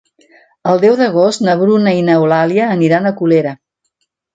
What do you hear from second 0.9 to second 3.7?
d'agost na Bruna i n'Eulàlia aniran a Colera.